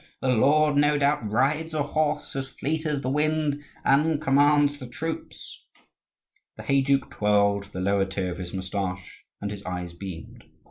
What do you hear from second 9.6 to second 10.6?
eyes beamed.